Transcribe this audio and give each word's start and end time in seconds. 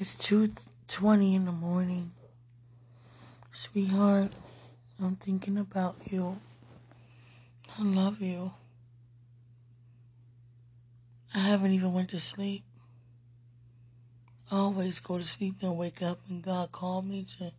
It's 0.00 0.14
2.20 0.14 1.34
in 1.34 1.44
the 1.44 1.52
morning. 1.52 2.12
Sweetheart, 3.52 4.32
I'm 4.98 5.16
thinking 5.16 5.58
about 5.58 5.96
you. 6.10 6.38
I 7.78 7.82
love 7.82 8.22
you. 8.22 8.52
I 11.34 11.40
haven't 11.40 11.72
even 11.72 11.92
went 11.92 12.08
to 12.10 12.18
sleep. 12.18 12.64
I 14.50 14.56
always 14.56 15.00
go 15.00 15.18
to 15.18 15.24
sleep 15.24 15.56
and 15.60 15.76
wake 15.76 16.00
up 16.00 16.20
and 16.30 16.42
God 16.42 16.72
call 16.72 17.02
me 17.02 17.26
to 17.38 17.52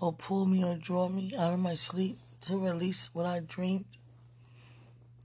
or 0.00 0.12
pull 0.12 0.46
me 0.46 0.64
or 0.64 0.74
draw 0.74 1.08
me 1.08 1.32
out 1.38 1.54
of 1.54 1.60
my 1.60 1.76
sleep 1.76 2.18
to 2.40 2.58
release 2.58 3.08
what 3.12 3.24
I 3.24 3.38
dreamed 3.38 3.84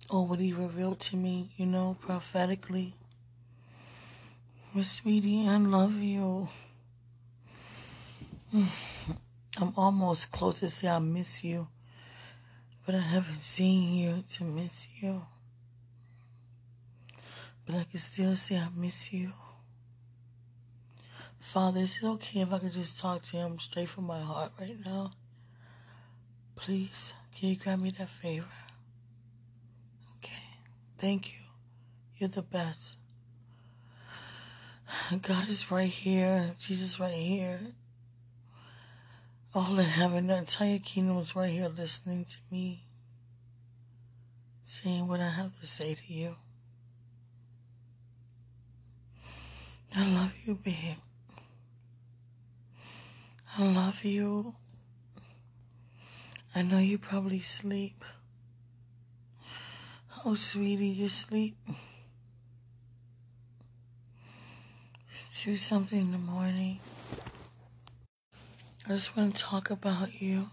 or 0.07 0.27
what 0.27 0.37
he 0.37 0.53
revealed 0.53 0.99
to 0.99 1.15
me, 1.15 1.49
you 1.57 1.65
know, 1.65 1.97
prophetically. 1.99 2.93
Miss 4.75 4.93
Sweetie, 4.93 5.47
I 5.47 5.57
love 5.57 6.01
you. 6.01 6.49
I'm 9.61 9.71
almost 9.77 10.31
close 10.31 10.61
to 10.61 10.69
say 10.71 10.87
I 10.87 10.97
miss 10.97 11.43
you, 11.43 11.67
but 12.83 12.95
I 12.95 13.01
haven't 13.01 13.43
seen 13.43 13.93
you 13.93 14.23
to 14.33 14.43
miss 14.43 14.87
you. 14.99 15.21
But 17.67 17.75
I 17.75 17.83
can 17.83 17.99
still 17.99 18.35
say 18.35 18.57
I 18.57 18.69
miss 18.75 19.13
you. 19.13 19.33
Father, 21.39 21.81
is 21.81 21.99
it 22.01 22.07
okay 22.07 22.39
if 22.39 22.51
I 22.51 22.57
could 22.57 22.73
just 22.73 22.99
talk 22.99 23.21
to 23.21 23.37
him 23.37 23.59
straight 23.59 23.89
from 23.89 24.05
my 24.05 24.21
heart 24.21 24.53
right 24.59 24.77
now? 24.83 25.11
Please, 26.55 27.13
can 27.35 27.49
you 27.49 27.57
grant 27.57 27.83
me 27.83 27.91
that 27.91 28.09
favor? 28.09 28.47
Okay, 30.17 30.33
thank 30.97 31.31
you. 31.31 31.41
You're 32.17 32.29
the 32.29 32.41
best. 32.41 32.97
God 35.21 35.49
is 35.49 35.71
right 35.71 35.89
here. 35.89 36.55
Jesus 36.59 36.99
right 36.99 37.13
here. 37.13 37.59
All 39.55 39.77
in 39.77 39.85
heaven, 39.85 40.27
the 40.27 40.37
entire 40.37 40.79
kingdom 40.79 41.17
is 41.17 41.35
right 41.35 41.51
here 41.51 41.69
listening 41.69 42.25
to 42.25 42.37
me, 42.51 42.81
saying 44.65 45.07
what 45.07 45.19
I 45.19 45.29
have 45.29 45.59
to 45.59 45.67
say 45.67 45.93
to 45.93 46.13
you. 46.13 46.35
I 49.95 50.07
love 50.07 50.33
you, 50.43 50.55
babe. 50.55 50.97
I 53.59 53.63
love 53.63 54.03
you. 54.03 54.55
I 56.55 56.63
know 56.63 56.79
you 56.79 56.97
probably 56.97 57.41
sleep. 57.41 58.03
Oh, 60.25 60.33
sweetie, 60.33 60.87
you 60.87 61.07
sleep. 61.09 61.57
Two 65.43 65.57
something 65.57 65.99
in 65.99 66.11
the 66.13 66.17
morning. 66.17 66.79
I 68.85 68.91
just 68.91 69.17
want 69.17 69.35
to 69.35 69.41
talk 69.41 69.69
about 69.69 70.21
you. 70.21 70.47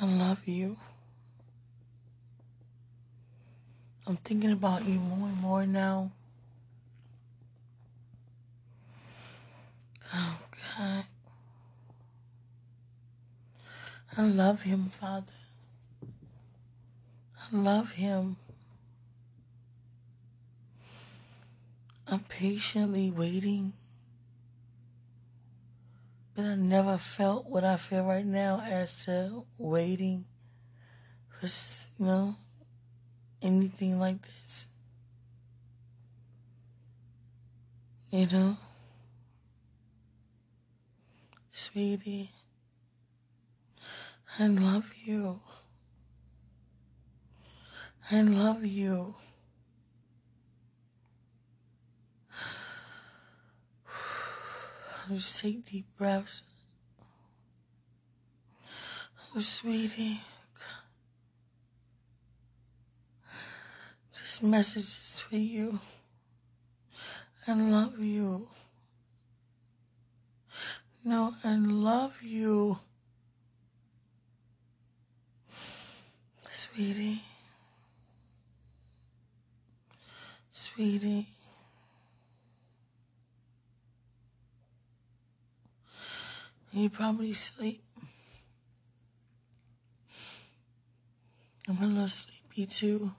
I 0.00 0.06
love 0.06 0.46
you. 0.46 0.76
I'm 4.06 4.18
thinking 4.18 4.52
about 4.52 4.84
you 4.86 5.00
more 5.00 5.30
and 5.30 5.40
more 5.40 5.66
now. 5.66 6.12
Oh, 10.14 10.38
God. 10.78 11.04
I 14.16 14.22
love 14.22 14.62
him, 14.62 14.84
Father. 14.90 15.32
I 17.36 17.56
love 17.56 17.94
him. 17.94 18.36
I'm 22.06 22.20
patiently 22.20 23.10
waiting, 23.10 23.72
but 26.34 26.44
I 26.44 26.54
never 26.56 26.98
felt 26.98 27.46
what 27.48 27.64
I 27.64 27.76
feel 27.76 28.04
right 28.04 28.24
now 28.24 28.60
as 28.64 29.04
to 29.04 29.44
waiting 29.56 30.26
for, 31.28 31.46
you 31.98 32.06
know, 32.06 32.36
anything 33.40 33.98
like 33.98 34.20
this. 34.22 34.66
You 38.10 38.26
know? 38.26 38.56
Sweetie, 41.50 42.30
I 44.38 44.48
love 44.48 44.92
you. 45.04 45.40
I 48.10 48.20
love 48.22 48.64
you. 48.64 49.14
Just 55.10 55.40
take 55.40 55.64
deep 55.70 55.86
breaths. 55.98 56.42
Oh, 59.34 59.40
sweetie. 59.40 60.20
This 64.14 64.42
message 64.42 64.84
is 64.84 65.22
for 65.28 65.36
you. 65.36 65.80
I 67.46 67.54
love 67.54 67.98
you. 67.98 68.48
No, 71.04 71.32
I 71.42 71.56
love 71.56 72.22
you. 72.22 72.78
Sweetie. 76.48 77.22
Sweetie. 80.52 81.26
You 86.74 86.88
probably 86.88 87.34
sleep. 87.34 87.84
I'm 91.68 91.82
a 91.82 91.86
little 91.86 92.08
sleepy 92.08 92.66
too. 92.66 93.12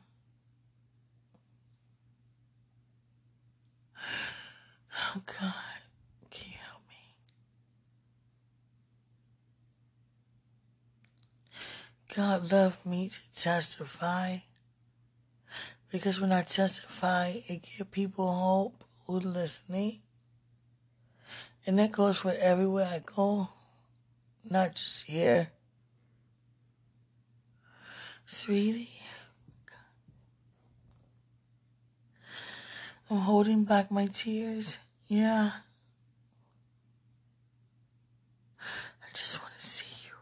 Oh 5.15 5.21
God, 5.25 5.53
can 6.31 6.49
you 6.49 6.57
help 6.67 6.81
me? 6.89 7.15
God 12.15 12.51
loved 12.51 12.85
me 12.85 13.09
to 13.09 13.19
testify 13.35 14.37
because 15.91 16.19
when 16.19 16.31
I 16.31 16.41
testify, 16.41 17.33
it 17.47 17.61
gives 17.61 17.89
people 17.91 18.31
hope 18.31 18.83
who 19.05 19.19
listening. 19.19 20.02
And 21.65 21.79
that 21.79 21.91
goes 21.93 22.17
for 22.17 22.33
everywhere 22.39 22.89
I 22.91 22.99
go, 23.05 23.49
not 24.49 24.75
just 24.75 25.05
here. 25.05 25.49
Sweetie, 28.25 28.89
I'm 33.09 33.17
holding 33.19 33.63
back 33.63 33.91
my 33.91 34.07
tears. 34.07 34.79
Yeah. 35.07 35.51
I 38.59 39.07
just 39.13 39.39
want 39.41 39.53
to 39.59 39.65
see 39.65 40.07
you. 40.07 40.15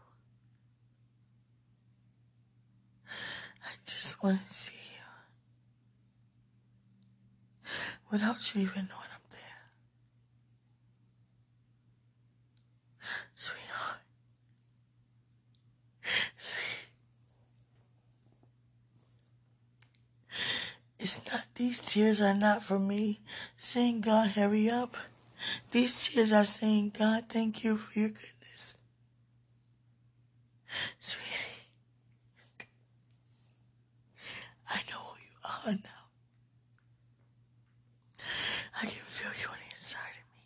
I 3.64 3.70
just 3.86 4.22
want 4.22 4.38
to 4.46 4.52
see 4.52 4.72
you. 7.64 7.70
Without 8.10 8.54
you 8.54 8.60
even 8.62 8.88
knowing 8.88 9.10
I'm 9.14 9.26
there. 9.30 9.40
Sweetheart. 13.34 14.00
Sweet. 16.36 16.88
It's 21.02 21.20
not, 21.26 21.46
these 21.56 21.80
tears 21.80 22.20
are 22.20 22.32
not 22.32 22.62
for 22.62 22.78
me 22.78 23.18
saying, 23.56 24.02
God, 24.02 24.30
hurry 24.30 24.70
up. 24.70 24.96
These 25.72 26.06
tears 26.06 26.30
are 26.30 26.44
saying, 26.44 26.92
God, 26.96 27.24
thank 27.28 27.64
you 27.64 27.76
for 27.76 27.98
your 27.98 28.10
goodness. 28.10 28.76
Sweetie, 31.00 31.66
I 34.70 34.76
know 34.88 34.98
who 34.98 35.18
you 35.18 35.38
are 35.42 35.72
now. 35.72 36.04
I 38.76 38.82
can 38.82 38.90
feel 38.90 39.32
you 39.42 39.48
on 39.48 39.56
the 39.58 39.74
inside 39.74 40.14
of 40.20 40.26
me. 40.36 40.44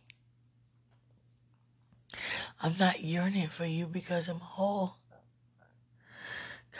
I'm 2.63 2.77
not 2.79 3.03
yearning 3.03 3.49
for 3.49 3.67
you 3.67 3.85
because 3.87 4.27
I'm 4.27 4.41
whole. 4.41 4.97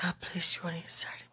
God 0.03 0.15
placed 0.23 0.57
you 0.57 0.63
on 0.63 0.73
the 0.73 0.79
inside 0.79 1.17
of 1.17 1.21
me. 1.21 1.27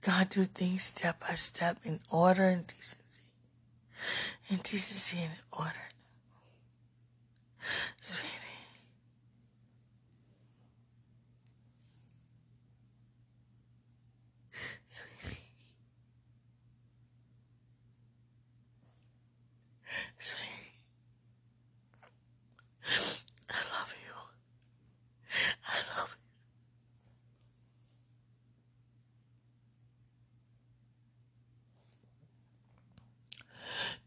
God 0.00 0.28
do 0.30 0.44
things 0.44 0.82
step 0.84 1.20
by 1.20 1.34
step 1.34 1.78
in 1.84 2.00
order 2.10 2.44
and 2.44 2.66
decency. 2.66 2.96
In 4.50 4.58
decency 4.58 5.18
and 5.22 5.32
order. 5.52 5.72
Sweetie. 8.00 8.34
Sweetie, 20.18 20.72
I 23.50 23.60
love 23.72 23.94
you. 24.04 24.14
I 25.64 25.78
love 25.98 26.16
you. 26.18 26.24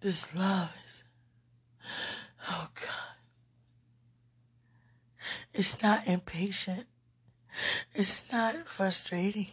This 0.01 0.33
love 0.36 0.75
is, 0.86 1.03
oh 2.50 2.69
God, 2.74 3.15
it's 5.53 5.81
not 5.83 6.07
impatient. 6.07 6.88
It's 7.94 8.24
not 8.31 8.56
frustrating. 8.65 9.50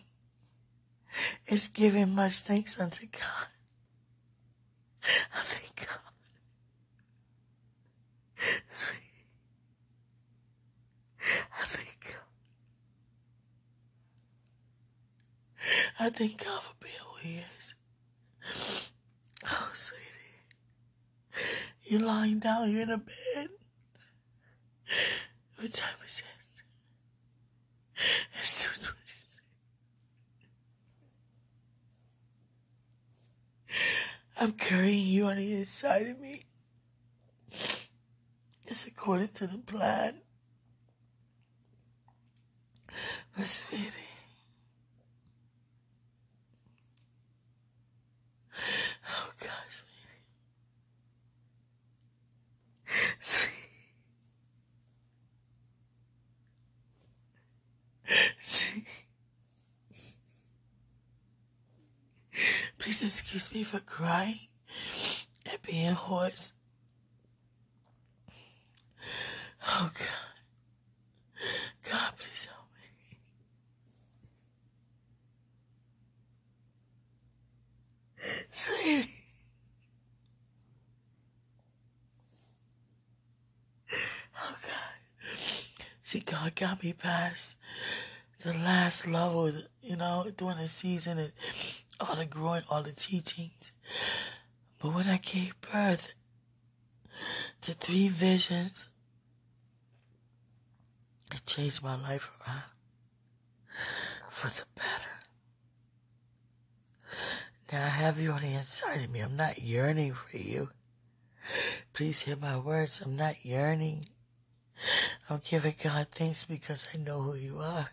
It's 1.47 1.69
giving 1.69 2.15
much 2.15 2.41
thanks 2.41 2.81
unto 2.81 3.07
God. 3.07 3.49
I 5.35 5.41
thank 5.43 5.77
God. 5.77 5.99
I 11.61 11.65
thank 11.67 11.95
God. 12.05 12.15
I 16.01 16.11
thank 16.11 16.45
God 16.45 16.63
for 16.63 16.75
being 16.81 16.95
who 17.05 17.29
He. 17.29 17.41
Oh, 19.47 19.71
sweetie. 19.73 20.09
You're 21.89 22.03
lying 22.03 22.39
down 22.39 22.69
here 22.69 22.83
in 22.83 22.91
a 22.91 22.99
bed. 22.99 23.49
What 25.59 25.73
time 25.73 25.97
is 26.07 26.21
it? 26.21 26.25
It's 28.35 28.67
2.26. 28.67 29.41
I'm 34.41 34.53
carrying 34.53 35.07
you 35.07 35.27
on 35.27 35.37
the 35.37 35.55
inside 35.55 36.09
of 36.09 36.21
me. 36.21 36.45
It's 38.67 38.87
according 38.87 39.29
to 39.29 39.47
the 39.47 39.59
plan. 39.59 40.21
But 43.37 43.47
sweetie, 43.47 43.87
oh 49.09 49.31
God, 49.39 49.51
sweetie, 49.71 50.25
sweetie, 53.21 53.21
sweetie. 53.21 53.55
Please 62.79 63.03
excuse 63.03 63.53
me 63.53 63.63
for 63.65 63.81
crying 63.81 64.39
and 65.51 65.61
being 65.63 65.93
hoarse. 65.93 66.53
Oh 69.67 69.91
God. 69.93 70.07
God, 71.91 72.13
please 72.17 72.47
help 72.47 72.69
me. 72.75 72.89
Sweetie. 78.51 79.11
Oh 84.41 84.57
God. 84.63 84.99
See, 86.09 86.21
God 86.21 86.55
got 86.55 86.83
me 86.83 86.95
past 86.95 87.59
the 88.41 88.55
last 88.55 89.07
level, 89.07 89.53
you 89.83 89.95
know, 89.95 90.25
during 90.35 90.57
the 90.57 90.67
season 90.67 91.19
and 91.19 91.33
all 92.01 92.17
the 92.17 92.25
growing, 92.25 92.63
all 92.71 92.83
the 92.83 92.93
teachings. 92.93 93.73
But 94.79 94.95
when 94.95 95.07
I 95.07 95.19
gave 95.19 95.61
birth 95.61 96.15
to 97.61 97.75
three 97.75 98.09
visions, 98.09 98.89
it 101.31 101.45
changed 101.45 101.83
my 101.83 102.01
life 102.01 102.31
around 102.41 102.63
for 104.31 104.49
the 104.49 104.65
better. 104.77 105.19
Now 107.71 107.85
I 107.85 107.91
have 107.91 108.19
you 108.19 108.31
on 108.31 108.41
the 108.41 108.55
inside 108.55 109.05
of 109.05 109.11
me. 109.11 109.21
I'm 109.21 109.37
not 109.37 109.61
yearning 109.61 110.15
for 110.15 110.39
you. 110.39 110.71
Please 111.93 112.23
hear 112.23 112.37
my 112.37 112.57
words. 112.57 113.03
I'm 113.05 113.15
not 113.15 113.45
yearning. 113.45 114.07
I'm 115.29 115.41
giving 115.45 115.75
God 115.83 116.09
thanks 116.11 116.45
because 116.45 116.87
I 116.95 116.99
know 116.99 117.23
who 117.23 117.35
you 117.35 117.59
are 117.59 117.91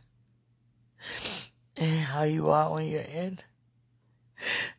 and 1.78 2.00
how 2.00 2.24
you 2.24 2.50
are 2.50 2.74
when 2.74 2.88
you're 2.88 3.02
in 3.02 3.40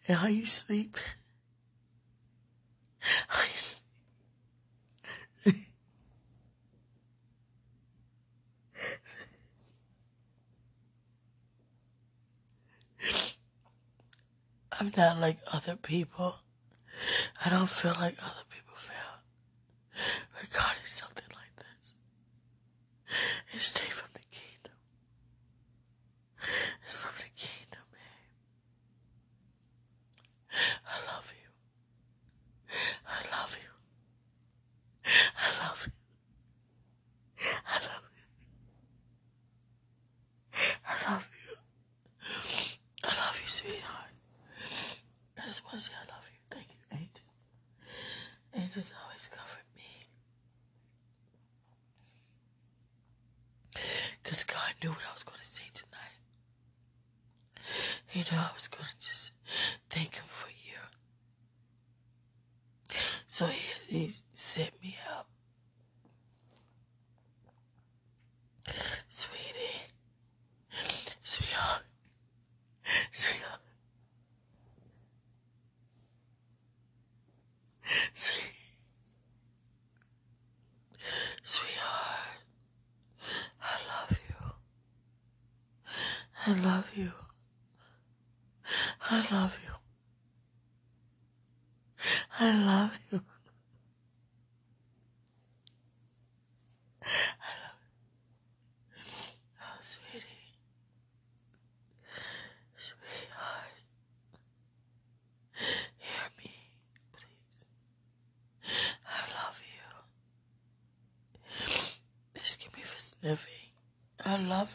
and 0.08 0.18
how 0.18 0.28
you 0.28 0.46
sleep. 0.46 0.96
How 3.28 3.42
you 3.42 3.48
sleep. 3.48 3.82
I'm 14.78 14.92
not 14.96 15.18
like 15.20 15.38
other 15.52 15.76
people. 15.76 16.36
I 17.44 17.50
don't 17.50 17.68
feel 17.68 17.94
like 17.98 18.16
other 18.22 18.44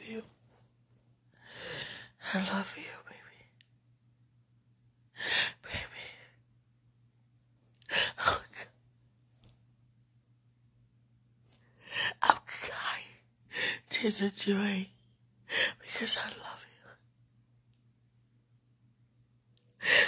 love 0.02 0.10
you. 0.10 0.24
I 2.34 2.38
love 2.38 2.78
you, 2.78 2.84
baby. 3.08 3.46
Baby. 5.64 6.06
Oh, 8.20 8.42
God. 8.54 8.68
Oh, 12.24 12.30
I'm 12.30 12.38
crying. 12.46 13.20
Tears 13.90 14.22
of 14.22 14.36
joy 14.36 14.88
because 15.80 16.18
I 16.18 16.30
love 16.30 16.66
you. 16.72 16.90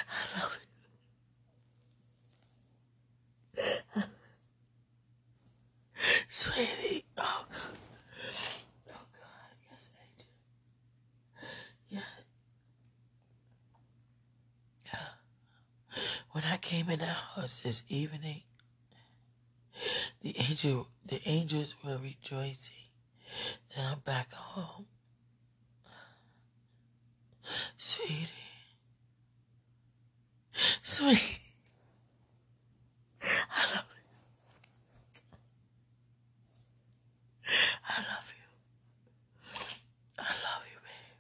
I 0.09 0.39
love 0.41 0.57
you. 0.61 0.67
Sweetie. 6.29 7.05
Oh, 7.17 7.45
God. 7.49 7.77
Oh, 8.89 9.05
God. 9.13 9.55
Yes, 9.69 9.89
thank 9.95 10.11
you. 10.19 10.25
Yeah. 11.89 11.99
Yeah. 14.85 15.09
When 16.31 16.43
I 16.45 16.57
came 16.73 16.89
in 16.89 16.97
the 16.97 17.05
house 17.05 17.59
this 17.59 17.83
evening, 17.87 18.41
The 20.23 20.35
angel, 20.39 20.87
the 21.05 21.21
angels 21.23 21.75
were 21.85 21.99
rejoicing 22.01 22.87
that 23.75 23.91
I'm 23.91 23.99
back 23.99 24.31
home. 24.33 24.87
Sweetie. 27.77 28.27
Sweet. 30.81 31.39
I 33.21 33.75
love 33.75 33.89
you. 33.95 34.03
I 37.87 37.97
love 37.99 38.33
you. 38.35 38.47
I 40.17 40.21
love 40.23 40.65
you, 40.71 40.79
babe. 40.81 41.17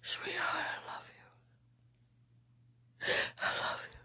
Sweetheart, 0.00 0.64
I 0.64 0.94
love 0.94 1.10
you. 1.14 1.26
I 3.42 3.46
love 3.68 3.82
you. 3.82 4.00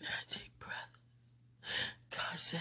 Now 0.00 0.08
take 0.28 0.50
breath. 0.58 0.90
God 2.10 2.33
said 2.44 2.60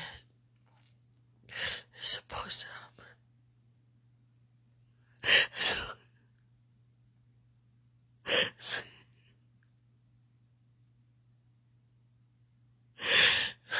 it's 1.93 2.07
supposed 2.07 2.61
to 2.61 2.67
happen. 2.67 3.05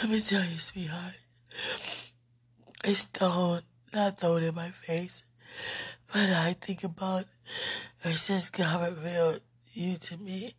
Let 0.01 0.09
me 0.11 0.19
tell 0.19 0.43
you, 0.43 0.59
sweetheart. 0.59 1.13
It's 2.83 3.03
thrown, 3.03 3.61
not 3.93 4.19
thrown 4.19 4.43
in 4.43 4.53
my 4.53 4.71
face, 4.71 5.23
but 6.11 6.29
I 6.29 6.51
think 6.59 6.83
about 6.83 7.27
ever 8.03 8.17
since 8.17 8.49
God 8.49 8.89
revealed 8.89 9.39
you 9.71 9.95
to 9.95 10.17
me. 10.17 10.53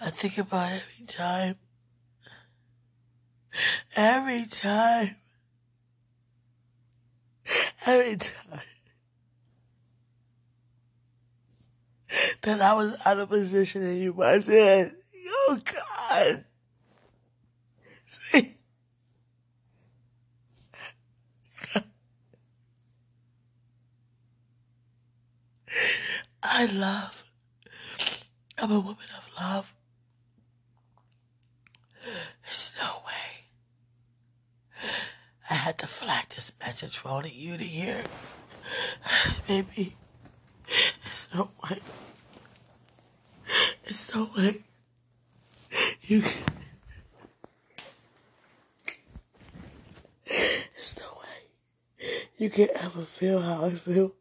I 0.00 0.10
think 0.10 0.38
about 0.38 0.72
every 0.72 1.06
time. 1.06 1.54
Every 3.96 4.44
time. 4.46 5.16
Every 7.86 8.16
time. 8.16 8.60
That 12.42 12.60
I 12.60 12.74
was 12.74 12.96
out 13.06 13.18
of 13.18 13.28
position 13.28 13.84
and 13.84 14.00
you 14.00 14.12
wasn't. 14.12 14.94
Oh 15.48 15.58
God. 15.64 16.44
See? 18.04 18.56
I 26.42 26.66
love. 26.66 27.24
I'm 28.58 28.72
a 28.72 28.80
woman 28.80 28.96
of 29.16 29.30
love. 29.40 29.74
There's 32.44 32.72
no 32.80 33.02
way. 33.06 33.19
I 35.50 35.54
had 35.54 35.78
to 35.78 35.86
flag 35.86 36.28
this 36.30 36.52
message 36.60 36.96
for 36.98 37.08
only 37.08 37.30
you 37.30 37.56
to 37.56 37.64
hear. 37.64 38.02
Baby, 39.48 39.96
there's 41.04 41.28
no 41.34 41.50
way. 41.62 41.78
There's 43.84 44.14
no 44.14 44.30
way. 44.36 44.62
You 46.02 46.22
can. 46.22 46.32
There's 50.26 50.96
no 50.98 51.06
way. 51.20 52.08
You 52.38 52.50
can 52.50 52.68
ever 52.80 53.02
feel 53.02 53.40
how 53.40 53.64
I 53.66 53.74
feel. 53.74 54.14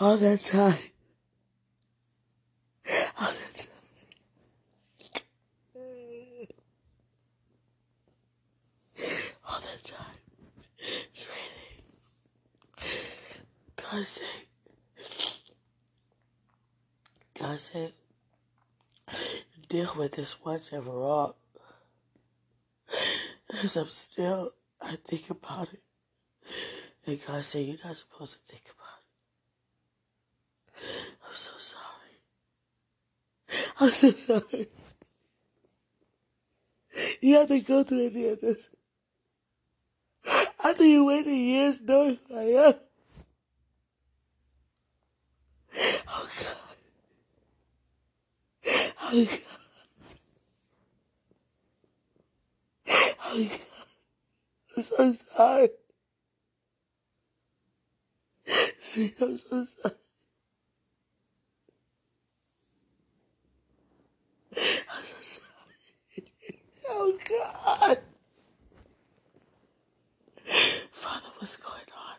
All 0.00 0.16
that 0.16 0.44
time. 0.44 0.78
All 3.20 3.32
that 3.32 3.54
time. 3.54 3.66
All 9.48 9.60
that 9.60 9.82
time. 9.84 10.16
Sweetie. 11.12 11.84
God 13.76 14.04
said. 14.04 14.46
God 17.38 17.58
said. 17.60 17.92
Deal 19.68 19.92
with 19.96 20.12
this 20.12 20.42
once 20.42 20.72
and 20.72 20.84
for 20.84 21.02
all. 21.02 21.36
As 23.62 23.76
I'm 23.76 23.88
still, 23.88 24.52
I 24.80 24.96
think 25.04 25.30
about 25.30 25.72
it. 25.72 25.82
And 27.06 27.20
God 27.26 27.42
said, 27.44 27.64
You're 27.66 27.76
not 27.84 27.96
supposed 27.96 28.34
to 28.38 28.52
think 28.52 28.64
about 28.64 29.02
it. 30.76 30.84
I'm 31.24 31.36
so 31.36 31.52
sorry. 31.58 31.84
I'm 33.80 33.90
so 33.90 34.10
sorry. 34.12 34.68
You 37.20 37.36
have 37.36 37.48
to 37.48 37.60
go 37.60 37.84
through 37.84 38.06
any 38.06 38.28
of 38.28 38.40
this. 38.40 38.70
After 40.64 40.84
you 40.84 41.06
waited 41.06 41.32
years 41.32 41.80
knowing 41.80 42.18
who 42.28 42.36
I 42.36 42.42
am. 42.68 42.74
Oh 46.08 46.28
God. 46.40 46.76
Oh 49.02 49.24
God. 49.24 49.40
Oh 53.24 53.44
God. 53.44 53.60
I'm 54.76 54.82
so 54.82 55.16
sorry. 55.36 55.68
Sweet, 58.80 59.14
I'm 59.20 59.36
so 59.38 59.64
sorry. 59.64 59.94
I'm 64.56 65.04
so 65.04 65.16
sorry. 65.22 66.24
Oh 66.88 67.18
God. 67.28 67.98
Father, 70.92 71.28
what's 71.38 71.56
going 71.56 71.74
on? 71.96 72.16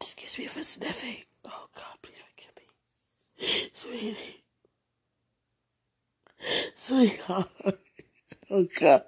Excuse 0.00 0.38
me 0.38 0.46
for 0.46 0.60
sniffing. 0.72 1.24
Oh 1.46 1.68
God, 1.74 1.98
please 2.02 2.22
forgive 2.30 2.56
me. 2.56 3.70
Sweetie. 3.74 4.44
Sweetheart. 6.76 7.50
Oh 8.50 8.66
God. 8.80 9.04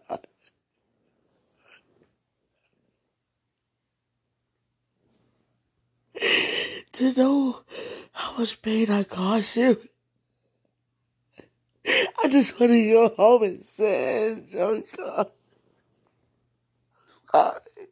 To 6.93 7.13
know 7.15 7.61
how 8.13 8.39
much 8.39 8.63
pain 8.63 8.91
I 8.91 9.05
caused 9.05 9.57
you. 9.57 9.79
I 11.87 12.29
just 12.29 12.59
want 12.61 12.73
to 12.73 12.91
go 12.91 13.09
home 13.17 13.43
and 13.45 13.65
sit. 13.65 14.51
Oh 14.57 14.83
God. 14.97 15.31
Oh, 17.35 17.53
Sorry. 17.55 17.89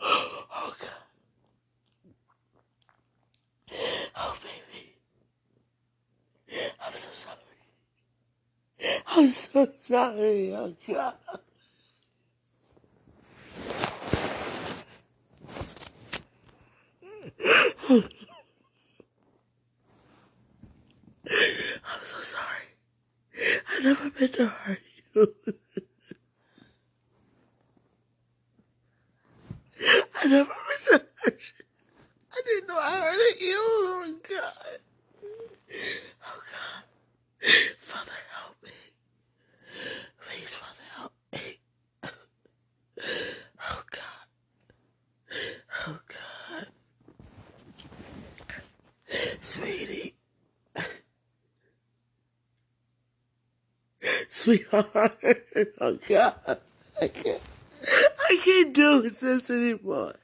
Oh 0.00 0.74
God. 0.80 0.90
Oh 4.16 4.36
baby. 4.42 4.94
I'm 6.84 6.94
so 6.94 7.08
sorry. 7.12 7.36
I'm 9.06 9.28
so 9.28 9.68
sorry. 9.80 10.54
Oh 10.54 10.74
God. 10.86 11.14
I'm 17.90 18.04
so 22.02 22.20
sorry. 22.20 22.44
I 23.68 23.80
never 23.82 24.04
meant 24.18 24.34
to 24.34 24.46
hurt 24.46 24.80
you. 25.14 25.34
I 30.20 30.26
never 30.26 30.48
meant 30.48 30.84
to 30.86 31.04
hurt 31.24 31.52
you. 31.58 31.64
I 32.32 32.40
didn't 32.44 32.68
know 32.68 32.78
I 32.78 33.00
hurted 33.00 33.40
you. 33.40 33.56
Oh 33.60 34.16
God. 34.28 34.78
Oh 35.70 36.40
God. 36.52 36.84
Father, 37.78 38.12
help 38.36 38.56
me. 38.64 38.70
Please, 40.26 40.54
Father, 40.54 40.82
help 40.96 41.12
me. 41.32 41.58
Oh 43.70 43.82
God. 43.90 44.28
Oh 45.86 46.00
God. 46.08 46.66
Sweetie. 49.40 50.14
Sweetheart. 54.30 55.18
Oh 55.80 55.98
God. 56.08 56.34
I 57.00 57.08
can't. 57.08 57.40
I 57.82 58.40
can't 58.44 58.72
do 58.72 59.08
this 59.08 59.50
anymore. 59.50 60.14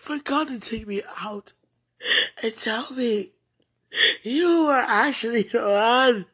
For 0.00 0.18
God 0.18 0.48
to 0.48 0.60
take 0.60 0.86
me 0.86 1.02
out 1.20 1.52
and 2.42 2.56
tell 2.56 2.92
me 2.92 3.33
you 4.22 4.66
were 4.66 4.84
actually 4.86 5.42
the 5.42 5.60
one. 5.60 6.26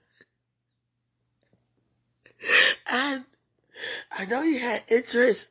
And 2.91 3.25
I 4.11 4.25
know 4.25 4.43
you 4.43 4.59
had 4.61 4.83
interest 4.89 5.51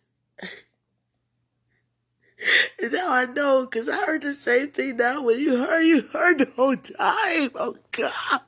And 2.82 2.94
now 2.94 3.12
I 3.12 3.26
know 3.26 3.66
because 3.66 3.90
I 3.90 4.06
heard 4.06 4.22
the 4.22 4.34
same 4.34 4.70
thing 4.70 4.98
now 4.98 5.22
when 5.24 5.40
you 5.40 5.58
heard, 5.58 5.82
you 5.82 6.02
heard 6.02 6.38
the 6.38 6.50
whole 6.56 6.78
time. 6.78 7.52
Oh, 7.56 7.76
God. 7.92 8.42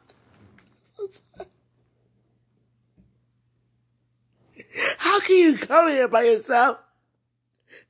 How 4.99 5.19
can 5.19 5.35
you 5.35 5.57
come 5.57 5.89
here 5.89 6.07
by 6.07 6.23
yourself 6.23 6.79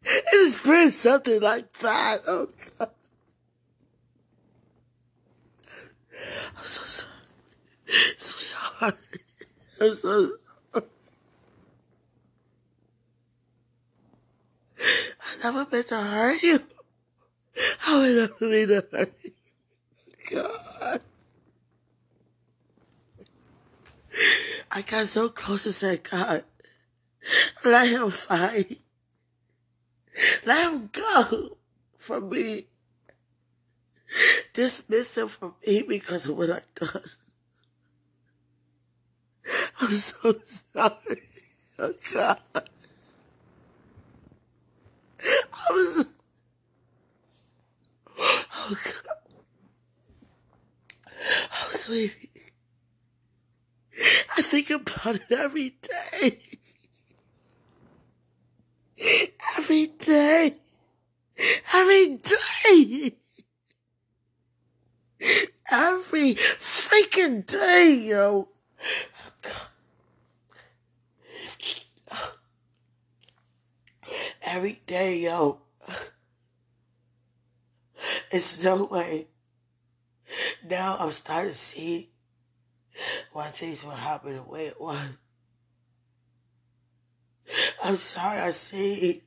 and 0.03 0.47
experience 0.47 0.95
something 0.95 1.39
like 1.39 1.71
that? 1.73 2.21
Oh, 2.27 2.47
God. 2.79 2.89
I'm 6.57 6.65
so 6.65 6.83
sorry. 6.83 7.09
Sweetheart. 8.17 8.97
I'm 9.79 9.95
so 9.95 10.29
sorry. 10.73 10.83
I 15.23 15.43
never 15.43 15.67
meant 15.71 15.87
to 15.87 15.95
hurt 15.95 16.43
you. 16.43 16.59
I 17.87 17.99
would 17.99 18.15
never 18.15 18.51
mean 18.51 18.67
to 18.67 18.85
hurt 18.91 19.13
you. 19.23 19.31
God. 20.31 21.01
I 24.71 24.81
got 24.81 25.07
so 25.07 25.29
close 25.29 25.63
to 25.63 25.73
say, 25.73 25.97
God, 25.97 26.43
let 27.63 27.89
him 27.89 28.09
fight. 28.11 28.79
Let 30.45 30.71
him 30.71 30.89
go 30.91 31.57
from 31.97 32.29
me. 32.29 32.67
Dismiss 34.53 35.17
him 35.17 35.27
from 35.27 35.55
me 35.65 35.83
because 35.83 36.25
of 36.27 36.37
what 36.37 36.49
I've 36.49 36.75
done. 36.75 37.03
I'm 39.81 39.93
so 39.93 40.35
sorry. 40.73 41.21
Oh 41.79 41.93
God. 42.13 42.39
I'm 45.69 45.93
so... 45.93 46.05
Oh 48.19 48.77
God. 48.83 49.17
Oh 51.53 51.69
sweetie. 51.71 52.29
I 54.37 54.41
think 54.41 54.69
about 54.69 55.15
it 55.15 55.31
every 55.31 55.77
day. 55.81 56.39
Every 59.57 59.87
day. 59.87 60.55
Every 61.73 62.17
day. 62.17 63.13
Every 65.71 66.35
freaking 66.35 67.45
day, 67.45 68.05
yo. 68.09 68.49
Every 74.41 74.81
day, 74.85 75.19
yo. 75.19 75.59
It's 78.31 78.63
no 78.63 78.85
way. 78.85 79.27
Now 80.67 80.97
I'm 80.99 81.11
starting 81.11 81.51
to 81.51 81.57
see 81.57 82.11
why 83.33 83.47
things 83.47 83.83
will 83.83 83.91
happen 83.91 84.35
the 84.35 84.43
way 84.43 84.67
it 84.67 84.79
was. 84.79 84.97
I'm 87.83 87.97
sorry 87.97 88.39
I 88.39 88.51
see. 88.51 89.23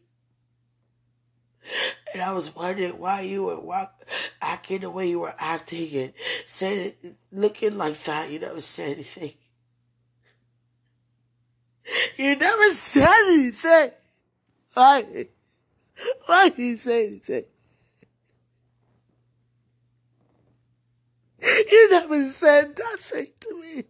And 2.15 2.23
I 2.23 2.33
was 2.33 2.55
wondering 2.55 3.01
why 3.01 3.23
you 3.23 3.43
were 3.43 3.59
walk, 3.59 4.07
acting 4.41 4.83
the 4.83 4.91
way 4.91 5.09
you 5.09 5.19
were 5.19 5.35
acting 5.37 5.93
and 5.97 6.13
saying, 6.47 6.93
looking 7.33 7.77
like 7.77 8.01
that. 8.05 8.31
You 8.31 8.39
never 8.39 8.61
said 8.61 8.93
anything. 8.93 9.33
You 12.17 12.37
never 12.37 12.71
said 12.71 13.09
anything. 13.27 13.91
Why? 14.75 15.27
Why 16.27 16.49
did 16.51 16.59
you 16.59 16.77
say 16.77 17.09
anything? 17.09 17.45
You 21.43 21.91
never 21.91 22.25
said 22.29 22.79
nothing 22.79 23.27
to 23.41 23.61
me. 23.61 23.85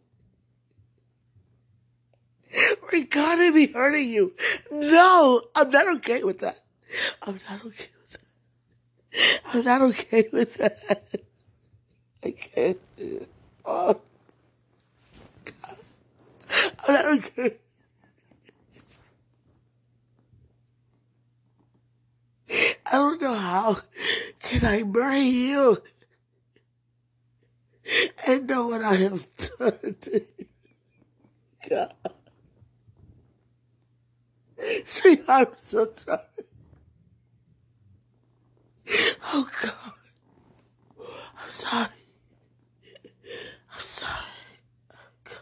We're 2.91 3.05
gonna 3.05 3.53
be 3.53 3.67
hurting 3.67 4.09
you. 4.09 4.33
No, 4.73 5.43
I'm 5.55 5.71
not 5.71 5.97
okay 5.97 6.25
with 6.25 6.39
that. 6.39 6.59
I'm 7.23 7.39
not 7.51 7.65
okay. 7.67 7.89
I'm 9.53 9.63
not 9.63 9.83
okay 9.83 10.29
with 10.33 10.55
that. 10.55 11.07
I 12.25 12.31
can't. 12.31 12.79
Oh, 13.65 14.01
God. 15.45 15.79
I'm 16.87 16.95
not 16.95 17.07
okay. 17.07 17.57
I 22.51 22.93
don't 22.93 23.21
know 23.21 23.35
how 23.35 23.79
can 24.41 24.65
I 24.65 24.83
marry 24.83 25.21
you 25.21 25.83
and 28.27 28.47
know 28.47 28.69
what 28.69 28.83
I 28.83 28.95
have 28.95 29.27
done 29.59 29.97
to. 30.03 30.25
God. 31.69 31.95
Sweetheart, 34.85 35.49
I'm 35.53 35.59
so 35.59 35.89
sorry. 35.97 36.21
Oh 39.33 39.49
God. 39.63 39.93
I'm 41.43 41.51
sorry. 41.51 41.87
I'm 43.75 43.81
sorry. 43.81 44.13
Oh 44.93 44.97
God. 45.25 45.39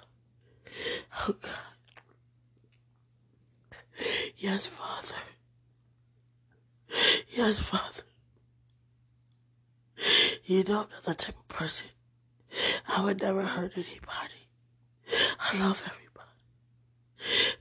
Oh 1.29 1.35
God. 1.41 1.51
Yes, 4.37 4.67
Father. 4.67 5.23
Yes, 7.29 7.61
Father. 7.61 8.03
You 10.45 10.65
know, 10.65 10.81
I'm 10.81 10.89
not 10.91 11.05
the 11.05 11.15
type 11.15 11.37
of 11.39 11.49
person. 11.49 11.89
I 12.89 13.05
would 13.05 13.21
never 13.23 13.43
hurt 13.43 13.73
anybody. 13.77 14.49
I 15.39 15.59
love 15.59 15.83
everybody. 15.87 16.29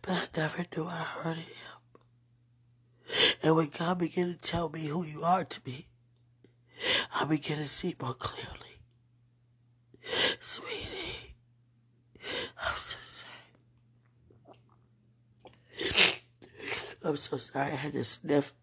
But 0.02 0.12
I 0.14 0.28
never 0.36 0.66
knew 0.76 0.86
I 0.86 1.04
hurted 1.22 1.44
him. 1.44 1.81
And 3.44 3.56
when 3.56 3.68
God 3.68 4.00
began 4.00 4.34
to 4.34 4.38
tell 4.38 4.70
me 4.70 4.86
who 4.86 5.04
you 5.04 5.24
are 5.24 5.44
to 5.44 5.60
me, 5.66 5.88
I 7.14 7.26
began 7.26 7.58
to 7.58 7.68
see 7.68 7.96
more 8.02 8.14
clearly. 8.14 8.58
Sweetie, 10.40 11.36
I'm 12.58 12.78
so 12.78 12.98
sorry. 13.04 13.28
I'm 17.04 17.18
so 17.18 17.38
sorry. 17.38 17.72
I 17.72 17.76
had 17.76 17.94
to 17.94 18.04
sniff. 18.04 18.54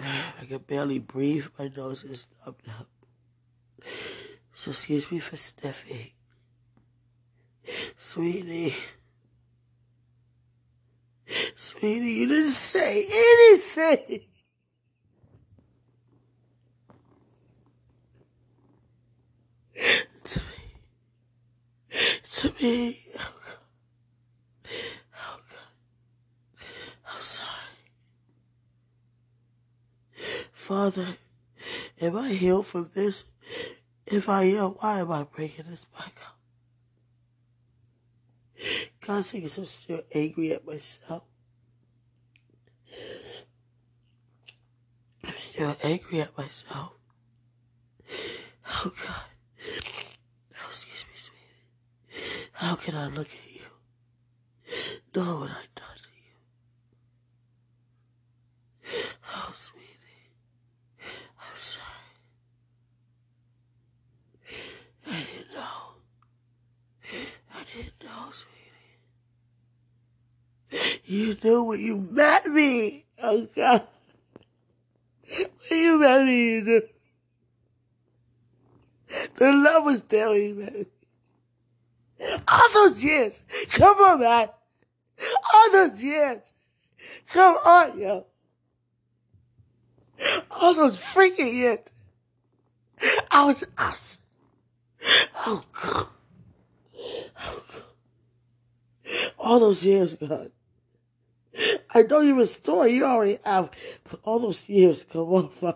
I 0.00 0.44
can 0.46 0.58
barely 0.58 0.98
breathe. 0.98 1.46
My 1.58 1.68
nose 1.68 2.04
is 2.04 2.22
stuffed 2.22 2.68
up. 2.68 2.88
So 4.54 4.70
excuse 4.70 5.10
me 5.10 5.18
for 5.18 5.36
sniffing. 5.36 6.12
Sweetie. 7.96 8.74
Sweetie, 11.54 12.10
you 12.10 12.28
didn't 12.28 12.50
say 12.50 13.06
anything. 13.06 14.20
to 20.24 20.40
me. 20.40 20.56
To 22.24 22.52
me. 22.62 22.98
Oh 23.18 23.34
God. 23.44 23.56
Oh 25.14 25.40
God. 25.50 26.64
I'm 27.06 27.22
sorry. 27.22 27.48
Father, 30.52 31.06
am 32.00 32.16
I 32.16 32.28
healed 32.30 32.66
from 32.66 32.90
this? 32.94 33.24
If 34.06 34.28
I 34.28 34.44
am, 34.44 34.70
why 34.72 35.00
am 35.00 35.12
I 35.12 35.24
breaking 35.24 35.66
this 35.68 35.84
back 35.84 36.14
up? 36.26 36.38
God, 39.08 39.24
I 39.32 39.38
guess 39.38 39.56
I'm 39.56 39.64
still 39.64 40.02
angry 40.14 40.52
at 40.52 40.66
myself. 40.66 41.22
I'm 45.24 45.36
still 45.38 45.74
angry 45.82 46.20
at 46.20 46.36
myself. 46.36 46.92
Oh 48.66 48.92
God. 49.06 49.30
Oh, 50.60 50.68
excuse 50.68 51.06
me, 51.10 51.16
sweetie. 51.16 52.50
How 52.52 52.74
can 52.74 52.96
I 52.96 53.06
look 53.06 53.28
at 53.28 53.50
you? 53.50 53.62
Know 55.16 55.38
what 55.38 55.50
I've 55.52 55.74
done 55.74 55.96
to 56.02 56.10
you. 58.92 59.04
Oh, 59.34 59.52
sweetie. 59.54 59.86
I'm 61.40 61.56
sorry. 61.56 61.86
I 65.06 65.26
didn't 65.32 65.54
know. 65.54 65.96
I 67.54 67.64
didn't 67.74 68.04
know, 68.04 68.30
sweetie. 68.32 68.58
You 71.08 71.38
knew 71.42 71.62
when 71.62 71.80
you 71.80 71.96
met 71.96 72.46
me. 72.48 73.06
Oh 73.22 73.48
God. 73.56 73.82
When 75.26 75.80
you 75.80 75.98
met 75.98 76.26
me, 76.26 76.56
you. 76.56 76.82
The 79.36 79.52
love 79.52 79.84
was 79.84 80.02
there 80.02 80.28
when 80.28 80.42
you 80.42 80.54
met 80.54 80.74
me. 80.74 80.86
All 82.46 82.68
those 82.74 83.02
years. 83.02 83.40
Come 83.70 83.96
on, 83.96 84.20
man. 84.20 84.48
All 85.54 85.72
those 85.72 86.02
years. 86.04 86.42
Come 87.28 87.54
on, 87.54 87.98
yo. 87.98 88.26
All 90.50 90.74
those 90.74 90.98
freaking 90.98 91.54
years. 91.54 91.78
I 93.30 93.46
was 93.46 93.64
awesome. 93.78 94.20
Oh. 95.46 95.64
Oh, 97.40 97.62
God. 97.72 97.82
All 99.38 99.58
those 99.58 99.86
years, 99.86 100.14
God. 100.14 100.50
I 101.94 102.02
know 102.02 102.20
you 102.20 102.38
restore. 102.38 102.86
You 102.86 103.04
already 103.04 103.38
have. 103.44 103.70
But 104.10 104.20
all 104.24 104.38
those 104.38 104.68
years, 104.68 105.04
come 105.12 105.32
on. 105.32 105.50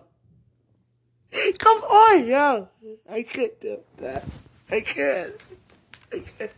Come 1.57 1.77
on, 1.77 2.27
yo. 2.27 2.67
I 3.09 3.23
can't 3.23 3.59
do 3.59 3.79
that. 3.97 4.23
I 4.69 4.81
can't. 4.81 5.33
I 6.11 6.19
can't. 6.19 6.51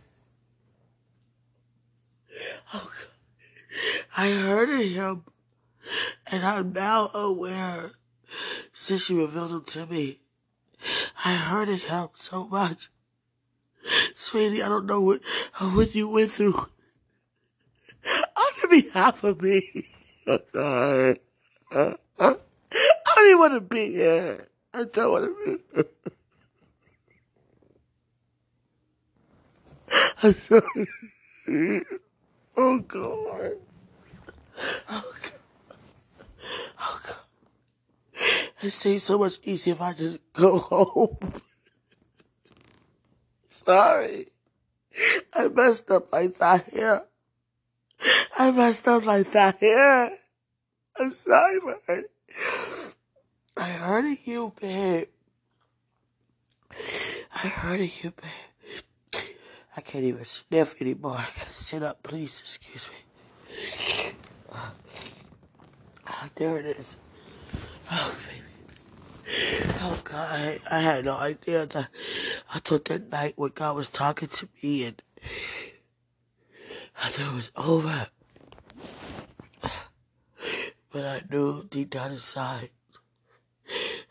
Oh, 2.74 2.90
God. 2.90 3.16
I 4.16 4.30
hurted 4.30 4.86
him. 4.92 5.24
And 6.30 6.44
I'm 6.44 6.72
now 6.72 7.10
aware, 7.14 7.92
since 8.72 9.08
you 9.08 9.20
revealed 9.20 9.52
him 9.52 9.64
to 9.64 9.86
me, 9.86 10.18
I 11.24 11.34
hurted 11.34 11.80
him 11.80 12.08
so 12.14 12.46
much. 12.46 12.88
Sweetie, 14.14 14.62
I 14.62 14.68
don't 14.68 14.86
know 14.86 15.00
what, 15.00 15.20
what 15.60 15.94
you 15.94 16.08
went 16.08 16.32
through. 16.32 16.66
Behalf 18.76 19.24
of 19.24 19.40
me, 19.40 19.86
I'm 20.26 20.38
sorry. 20.52 21.18
I 21.72 21.96
don't 22.20 22.40
even 23.24 23.38
want 23.38 23.54
to 23.54 23.60
be 23.62 23.92
here. 23.92 24.48
I 24.74 24.84
don't 24.84 25.12
want 25.12 25.24
to 25.24 25.58
be. 25.74 25.82
I'm 30.22 30.34
sorry. 30.34 30.88
Oh, 32.54 32.78
God. 32.80 33.52
Oh, 34.90 34.90
God. 34.90 35.32
Oh, 36.78 37.00
God. 37.06 37.16
It 38.62 38.72
seems 38.72 39.04
so 39.04 39.16
much 39.16 39.38
easier 39.42 39.72
if 39.72 39.80
I 39.80 39.94
just 39.94 40.18
go 40.34 40.58
home. 40.58 41.16
Sorry. 43.48 44.26
I 45.34 45.48
messed 45.48 45.90
up 45.90 46.12
like 46.12 46.36
that 46.38 46.68
here. 46.70 47.00
I 48.38 48.50
messed 48.50 48.88
up 48.88 49.04
like 49.04 49.30
that 49.32 49.56
here. 49.60 50.10
I'm 50.98 51.10
sorry 51.10 51.58
man. 51.88 52.04
I 53.56 53.68
hurted 53.68 54.18
you, 54.26 54.52
babe. 54.60 55.08
I 57.34 57.38
heard 57.48 57.80
hurted 57.80 58.04
you, 58.04 58.10
babe. 58.12 59.26
I 59.76 59.80
can't 59.82 60.04
even 60.04 60.24
sniff 60.24 60.80
anymore. 60.80 61.16
I 61.18 61.28
gotta 61.38 61.54
sit 61.54 61.82
up, 61.82 62.02
please. 62.02 62.40
Excuse 62.40 62.88
me. 62.90 62.96
Oh, 66.08 66.28
there 66.36 66.58
it 66.58 66.66
is. 66.66 66.96
Oh, 67.90 68.18
baby. 68.26 68.42
Oh, 69.80 70.00
God. 70.04 70.28
I, 70.30 70.60
I 70.70 70.80
had 70.80 71.04
no 71.04 71.16
idea 71.16 71.66
that. 71.66 71.88
I 72.54 72.58
thought 72.60 72.86
that 72.86 73.10
night 73.10 73.34
when 73.36 73.52
God 73.54 73.76
was 73.76 73.88
talking 73.90 74.28
to 74.28 74.48
me 74.62 74.84
and 74.84 75.02
I 77.02 77.08
thought 77.08 77.32
it 77.32 77.34
was 77.34 77.50
over. 77.56 78.08
But 80.90 81.04
I 81.04 81.22
knew 81.30 81.64
deep 81.64 81.90
down 81.90 82.12
inside, 82.12 82.70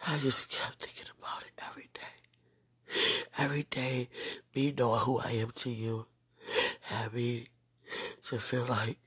I 0.08 0.18
just 0.20 0.50
kept 0.50 0.84
thinking 0.84 1.08
about 1.20 1.42
it 1.42 1.60
every 1.68 1.90
day. 1.94 2.02
Every 3.38 3.64
day, 3.64 4.10
me 4.56 4.74
knowing 4.78 5.02
who 5.02 5.20
I 5.20 5.32
am 5.32 5.52
to 5.52 5.70
you, 5.70 6.06
had 6.82 7.14
me 7.14 7.48
to 8.26 8.40
feel 8.40 8.66
like 8.66 9.00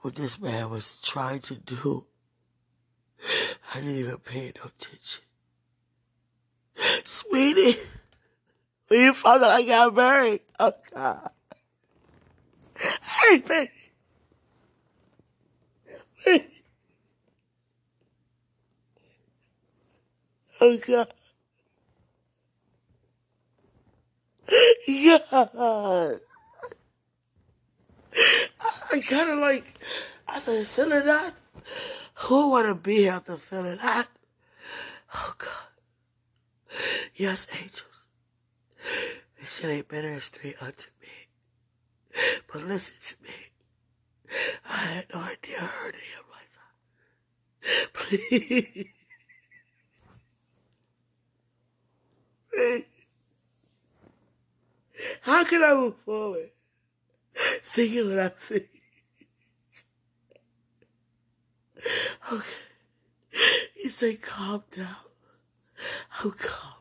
what 0.00 0.16
this 0.16 0.40
man 0.40 0.68
was 0.70 0.98
trying 1.00 1.40
to 1.40 1.54
do, 1.54 2.06
I 3.72 3.80
didn't 3.80 3.96
even 3.96 4.18
pay 4.18 4.52
no 4.56 4.64
attention. 4.64 5.24
Sweetie, 7.04 7.78
when 8.88 9.00
you 9.00 9.12
found 9.14 9.44
out 9.44 9.52
I 9.52 9.64
got 9.64 9.94
married, 9.94 10.40
oh 10.58 10.72
God. 10.92 11.30
Hey, 12.78 13.38
baby. 13.38 13.70
Oh 20.60 20.78
God. 20.86 21.12
God. 24.86 26.20
I 28.92 29.00
kind 29.00 29.30
of 29.30 29.38
like, 29.38 29.74
after 30.28 30.64
feeling 30.64 31.04
that, 31.06 31.34
who 32.14 32.50
want 32.50 32.68
to 32.68 32.74
be 32.74 33.08
after 33.08 33.36
feeling 33.36 33.78
that? 33.82 34.08
Oh 35.14 35.34
God. 35.38 35.48
Yes, 37.14 37.46
angels. 37.54 38.06
They 39.38 39.46
said 39.46 39.70
they 39.70 39.84
ministry 39.90 40.54
unto 40.60 40.88
me. 40.88 40.93
But 42.54 42.68
listen 42.68 42.94
to 43.02 43.16
me. 43.24 43.30
I 44.70 44.76
had 44.76 45.06
no 45.12 45.18
idea 45.22 45.58
hurting 45.58 46.00
him 46.14 46.24
like 46.30 46.50
that. 46.54 47.92
Please. 47.92 48.86
Please. 52.54 52.84
How 55.22 55.42
can 55.42 55.64
I 55.64 55.74
move 55.74 55.96
forward? 56.04 56.50
Thinking 57.64 58.10
what 58.10 58.20
I 58.20 58.28
think. 58.28 58.68
Okay. 62.32 62.44
You 63.82 63.90
say 63.90 64.14
calm 64.14 64.62
down. 64.70 64.94
I'm 66.22 66.30
calm. 66.30 66.74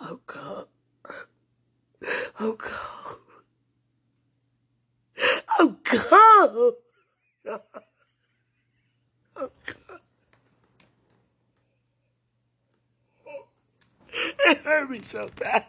I'm 0.00 0.18
calm. 0.26 0.64
I'm 2.40 2.56
calm. 2.56 3.18
I'm 5.58 5.76
calm. 5.84 6.72
I'm. 7.46 7.60
It 14.46 14.58
hurt 14.58 14.90
me 14.90 15.02
so 15.02 15.28
bad. 15.36 15.66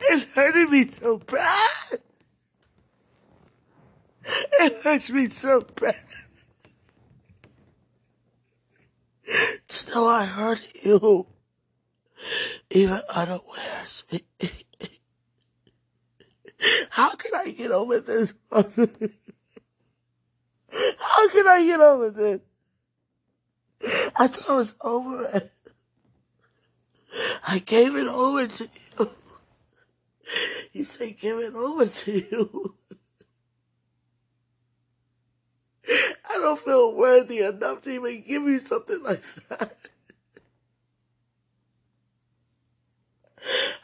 It's 0.00 0.24
hurting 0.32 0.70
me 0.70 0.88
so 0.88 1.18
bad. 1.18 2.00
It 4.24 4.82
hurts 4.82 5.10
me 5.10 5.28
so 5.28 5.60
bad. 5.80 5.96
To 9.68 9.90
know 9.90 10.06
I 10.06 10.24
hurt 10.24 10.62
you, 10.82 11.26
even 12.70 13.00
unawares. 13.14 14.04
How 16.90 17.14
can 17.14 17.32
I 17.34 17.50
get 17.50 17.70
over 17.70 18.00
this? 18.00 18.32
How 18.50 18.62
can 18.62 19.10
I 21.46 21.64
get 21.64 21.80
over 21.80 22.10
this? 22.10 22.40
I 24.16 24.26
thought 24.26 24.54
it 24.54 24.56
was 24.56 24.74
over. 24.80 25.50
I 27.46 27.58
gave 27.60 27.94
it 27.94 28.06
over 28.06 28.46
to 28.46 28.68
you. 28.98 29.10
You 30.72 30.84
say 30.84 31.12
give 31.12 31.38
it 31.38 31.54
over 31.54 31.86
to 31.86 32.12
you. 32.12 32.74
I 36.28 36.34
don't 36.34 36.58
feel 36.58 36.94
worthy 36.94 37.40
enough 37.40 37.82
to 37.82 37.90
even 37.90 38.22
give 38.26 38.42
you 38.42 38.58
something 38.58 39.02
like 39.02 39.22
that. 39.48 39.76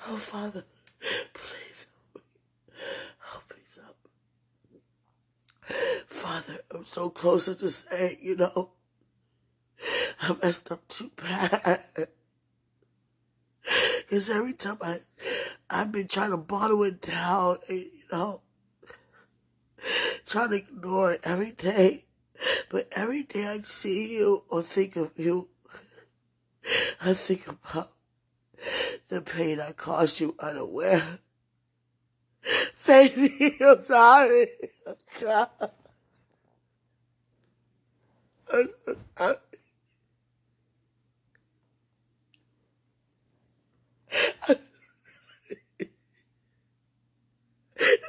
Oh, 0.08 0.16
Father, 0.16 0.64
please 1.32 1.87
help 1.87 2.16
me. 2.16 2.22
Oh, 3.32 3.42
please 3.48 3.78
help 3.80 3.96
me. 4.72 4.80
Father, 6.07 6.59
I'm 6.70 6.85
so 6.85 7.11
close 7.11 7.46
to 7.46 7.70
saying, 7.70 8.18
you 8.20 8.37
know, 8.37 8.70
I 10.20 10.37
messed 10.42 10.70
up 10.72 10.87
too 10.88 11.11
bad. 11.16 11.81
Because 13.98 14.29
every 14.29 14.53
time 14.53 14.79
I, 14.83 14.98
I've 15.70 15.92
been 15.92 16.09
trying 16.09 16.31
to 16.31 16.37
bottle 16.37 16.83
it 16.85 17.01
down, 17.01 17.59
and, 17.68 17.79
you 17.79 18.05
know, 18.11 18.40
trying 20.27 20.51
to 20.51 20.57
ignore 20.57 21.12
it 21.12 21.20
every 21.25 21.53
day. 21.53 22.05
But 22.68 22.88
every 22.96 23.22
day 23.22 23.46
I 23.46 23.59
see 23.61 24.16
you 24.16 24.44
or 24.48 24.62
think 24.62 24.96
of 24.96 25.12
you, 25.16 25.48
I 27.01 27.14
think 27.14 27.46
about 27.46 27.88
the 29.09 29.20
pain 29.20 29.61
I 29.61 29.72
caused 29.72 30.20
you 30.20 30.35
unaware. 30.40 31.18
Baby, 32.87 33.57
I'm 33.61 33.85
sorry. 33.85 34.49
God. 35.21 35.49
I'm 38.53 38.68
so 38.87 38.97
sorry. 39.18 39.37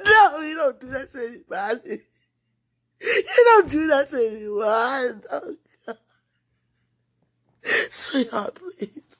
No, 0.05 0.39
you 0.41 0.55
don't 0.55 0.79
do 0.79 0.87
that 0.89 1.09
to 1.11 1.19
anybody. 1.27 2.01
You 3.01 3.23
don't 3.45 3.71
do 3.71 3.87
that 3.87 4.09
to 4.11 4.27
anyone. 4.27 5.23
Oh, 5.31 5.55
God. 5.85 5.97
Sweetheart, 7.91 8.55
please. 8.55 9.17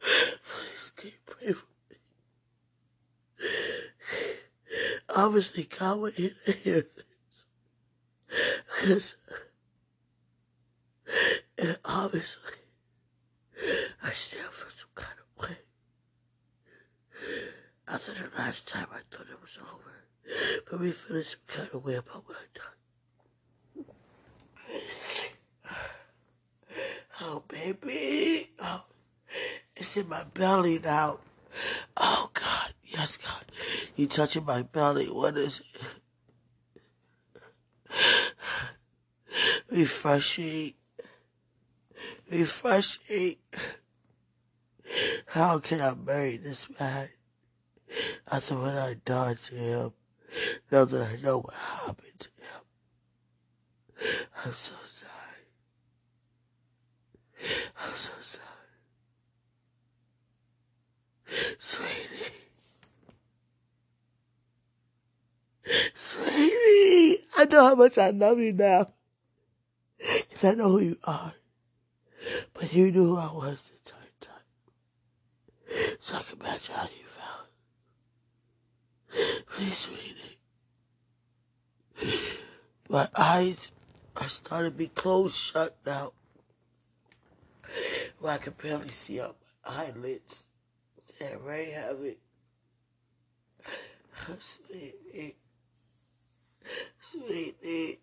Please 0.00 0.92
keep 0.96 1.26
praying 1.26 1.54
for 1.54 1.66
me. 1.66 1.73
Obviously, 5.16 5.64
God 5.64 6.00
will 6.00 6.10
hear, 6.10 6.32
this. 6.44 6.84
Because, 8.80 9.14
and 11.56 11.78
obviously, 11.84 12.58
I 14.02 14.10
still 14.10 14.50
feel 14.50 14.70
some 14.70 14.88
kind 14.94 15.18
of 15.18 15.42
way. 15.42 15.56
After 17.86 18.12
the 18.12 18.30
last 18.36 18.66
time 18.66 18.86
I 18.92 19.00
thought 19.10 19.26
it 19.30 19.40
was 19.40 19.58
over, 19.60 20.04
but 20.68 20.80
we 20.80 20.90
feeling 20.90 21.22
some 21.22 21.40
kind 21.46 21.68
of 21.72 21.84
way 21.84 21.94
about 21.94 22.26
what 22.26 22.36
I 22.36 22.46
done. 22.58 22.74
Oh, 27.20 27.42
baby. 27.48 28.50
Oh, 28.58 28.84
it's 29.76 29.96
in 29.96 30.08
my 30.08 30.24
belly 30.34 30.78
now. 30.78 31.18
Oh, 31.96 32.30
God. 32.32 32.74
Yes, 32.84 33.16
God. 33.16 33.44
You 33.96 34.06
touching 34.06 34.44
my 34.44 34.62
belly. 34.62 35.06
What 35.06 35.36
is 35.36 35.60
it? 35.60 35.82
Refreshing. 39.70 40.74
Refreshing. 42.30 43.36
How 45.28 45.58
can 45.58 45.80
I 45.80 45.94
marry 45.94 46.36
this 46.36 46.68
man? 46.78 47.08
After 48.30 48.56
what 48.56 48.76
I 48.76 48.94
done 49.04 49.36
to 49.46 49.54
him, 49.54 49.92
now 50.70 50.84
that 50.84 51.02
I 51.02 51.16
know 51.22 51.40
what 51.40 51.54
happened 51.54 52.18
to 52.18 52.28
him. 52.28 52.62
I'm 54.44 54.52
so 54.52 54.74
sorry. 54.84 55.10
I'm 57.78 57.94
so 57.94 58.12
sorry. 58.20 58.43
Sweetie. 61.58 62.32
Sweetie. 65.94 67.16
I 67.36 67.44
know 67.50 67.64
how 67.68 67.74
much 67.74 67.98
I 67.98 68.10
love 68.10 68.38
you 68.38 68.52
now. 68.52 68.88
Because 69.98 70.44
I 70.44 70.54
know 70.54 70.70
who 70.70 70.80
you 70.80 70.98
are. 71.04 71.34
But 72.52 72.72
you 72.72 72.90
knew 72.90 73.14
who 73.14 73.16
I 73.16 73.32
was 73.32 73.62
the 73.62 73.76
entire 73.78 74.12
time. 74.20 74.44
So 76.00 76.16
I 76.16 76.22
can 76.22 76.40
imagine 76.40 76.74
how 76.74 76.84
you 76.84 77.06
felt. 77.06 77.48
Please, 79.48 79.76
sweetie. 79.76 80.38
My 82.88 83.08
eyes 83.16 83.72
are 84.16 84.28
starting 84.28 84.72
to 84.72 84.76
be 84.76 84.88
closed 84.88 85.36
shut 85.36 85.76
now. 85.86 86.12
Where 88.20 88.34
I 88.34 88.38
can 88.38 88.54
barely 88.60 88.88
see 88.88 89.20
up 89.20 89.36
my 89.66 89.86
eyelids. 89.86 90.43
They're 91.24 91.38
very 91.38 91.70
heavy. 91.70 92.18
Sweetie. 94.38 95.36
Sweetie. 97.00 98.00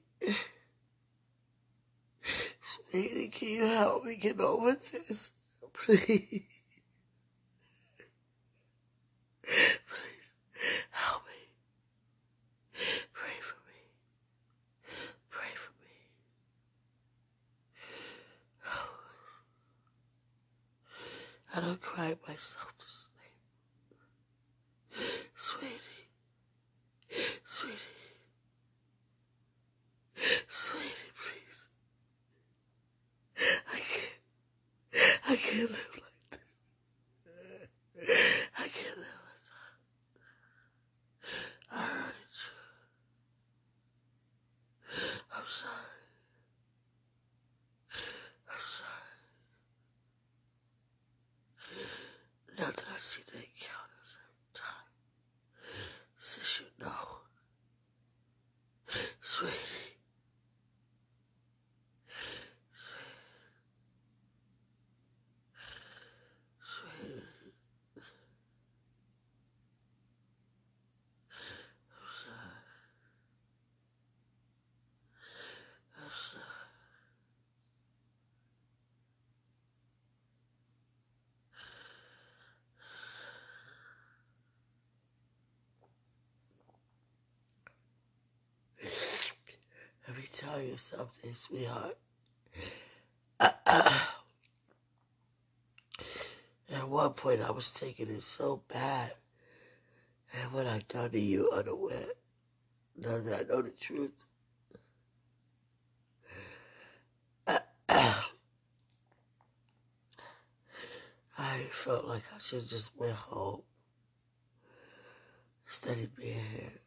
Sweetie, 2.89 3.29
can 3.29 3.47
you 3.47 3.65
help 3.67 4.05
me 4.05 4.15
get 4.15 4.39
over 4.39 4.73
this? 4.73 5.33
Please. 5.71 6.45
Please, 9.43 10.33
help 10.89 11.21
me. 11.27 11.51
Pray 13.13 13.37
for 13.39 13.57
me. 13.67 13.81
Pray 15.29 15.53
for 15.53 15.73
me. 15.79 15.93
Oh. 18.65 18.89
I 21.55 21.59
don't 21.61 21.81
cry 21.81 22.15
myself. 22.27 22.80
Sweetie. 25.37 26.07
Sweetie. 27.45 27.77
Sweetie, 30.49 31.11
please. 31.15 31.67
I 33.73 33.79
can't. 33.79 34.19
I 35.27 35.35
can't 35.35 35.71
live 35.71 35.89
like 35.93 36.19
this. 36.31 36.39
I 38.57 38.67
can't 38.67 38.97
live 38.97 39.21
like 39.27 39.45
that. 39.49 39.73
I 41.71 41.83
hurted 41.83 42.35
you. 42.43 42.55
I'm 45.35 45.47
sorry. 45.47 46.01
I'm 48.49 48.65
sorry. 48.67 49.21
Now 52.59 52.69
that 52.75 52.85
I 52.93 52.97
see 52.97 53.21
the 53.27 53.37
encounters 53.37 54.17
every 54.19 54.51
time, 54.53 54.89
since 56.19 56.59
you 56.59 56.67
know, 56.85 57.21
sweetie. 59.31 59.55
Sweetie. 66.61 67.23
I'm 71.95 72.07
sorry. 72.19 72.59
I'm 75.97 76.11
sorry. 76.11 76.43
Let 90.07 90.17
me 90.17 90.23
tell 90.51 90.61
you 90.61 90.77
something, 90.77 91.33
sweetheart. 91.33 91.97
At 93.39 94.09
one 96.87 97.11
point, 97.13 97.41
I 97.41 97.51
was 97.51 97.71
taking 97.71 98.09
it 98.09 98.23
so 98.23 98.61
bad. 98.67 99.13
And 100.33 100.51
what 100.51 100.67
I 100.67 100.81
done 100.87 101.11
to 101.11 101.19
you 101.19 101.51
unaware, 101.51 102.07
now 102.97 103.19
that 103.19 103.39
I 103.39 103.43
know 103.43 103.61
the 103.61 103.69
truth, 103.69 104.11
I 107.47 107.59
felt 111.71 112.05
like 112.05 112.23
I 112.35 112.39
should 112.39 112.67
just 112.67 112.91
went 112.97 113.13
home 113.13 113.61
instead 115.65 115.97
of 115.99 116.15
being 116.15 116.39
here. 116.53 116.80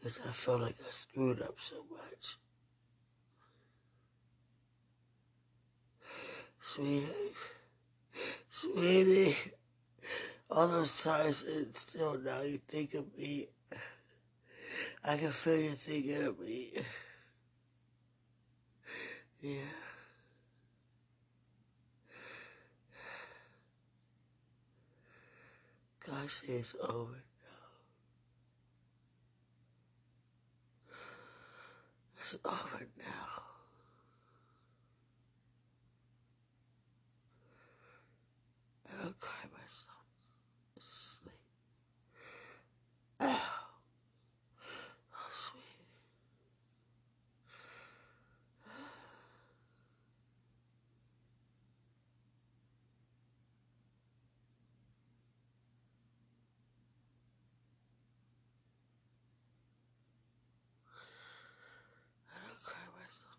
Because 0.00 0.18
I 0.26 0.32
felt 0.32 0.62
like 0.62 0.76
I 0.80 0.90
screwed 0.90 1.42
up 1.42 1.56
so 1.58 1.84
much. 1.90 2.36
Sweetie, 6.58 7.06
sweetie, 8.48 9.36
all 10.50 10.68
those 10.68 11.02
times 11.02 11.44
and 11.44 11.76
still 11.76 12.18
now 12.18 12.40
you 12.40 12.60
think 12.66 12.94
of 12.94 13.04
me. 13.16 13.48
I 15.04 15.16
can 15.16 15.30
feel 15.30 15.60
you 15.60 15.72
thinking 15.72 16.22
of 16.22 16.38
me. 16.40 16.72
Yeah. 19.42 19.60
God 26.06 26.30
says 26.30 26.48
it's 26.48 26.76
over 26.80 27.22
It's 32.20 32.36
over 32.44 32.86
now. 32.98 33.42
I 38.86 39.02
don't 39.02 39.18
cry 39.18 39.44
myself 39.52 40.04
to 40.74 40.80
sleep. 40.80 41.34
Ow. 43.20 43.26
Oh, 45.14 45.30
sweet. 45.32 45.62
I 62.28 62.46
don't 62.46 62.62
cry 62.62 62.86
myself. 62.94 63.38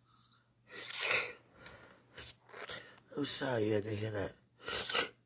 I'm 3.22 3.26
sorry 3.26 3.68
you 3.68 3.74
had 3.76 3.84
to 3.84 3.96
hear 3.96 4.10
that. 4.10 4.32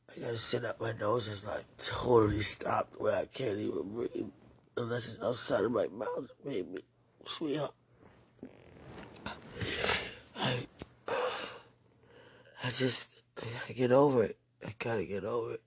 I 0.09 0.19
gotta 0.19 0.37
sit 0.37 0.65
up 0.65 0.81
my 0.81 0.91
nose. 0.99 1.29
It's 1.29 1.45
like 1.45 1.63
totally 1.77 2.41
stopped 2.41 2.99
where 2.99 3.15
I 3.15 3.25
can't 3.25 3.57
even 3.57 3.93
breathe. 3.93 4.25
unless 4.75 5.07
it's 5.07 5.23
outside 5.23 5.63
of 5.63 5.71
my 5.71 5.87
mouth, 5.87 6.29
maybe, 6.43 6.79
sweetheart. 7.23 7.71
I, 10.37 10.67
I 11.07 12.69
just, 12.71 13.07
I 13.37 13.45
gotta 13.61 13.73
get 13.73 13.93
over 13.93 14.25
it. 14.25 14.37
I 14.67 14.73
gotta 14.77 15.05
get 15.05 15.23
over 15.23 15.53
it. 15.53 15.63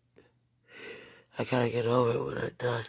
I 1.38 1.44
gotta 1.44 1.70
get 1.70 1.86
over 1.86 2.10
it 2.10 2.24
when 2.26 2.44
I'm 2.44 2.50
done. 2.58 2.84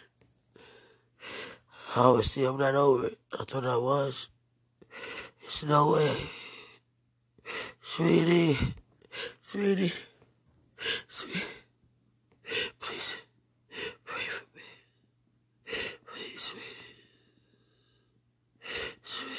Obviously, 1.96 2.44
I'm 2.44 2.58
not 2.58 2.74
over 2.74 3.06
it. 3.06 3.18
I 3.32 3.44
thought 3.44 3.64
I 3.64 3.78
was. 3.78 4.28
It's 5.40 5.64
no 5.64 5.92
way. 5.92 6.14
Sweetie, 7.80 8.58
sweetie, 9.50 9.92
please 12.78 13.16
pray 14.04 14.22
for 14.28 14.44
me. 14.56 14.62
Please, 16.06 16.40
sweetie. 16.40 16.66
Sweetie. 19.02 19.34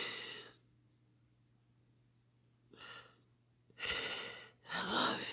I 4.74 4.94
love 4.94 5.20
you. 5.20 5.26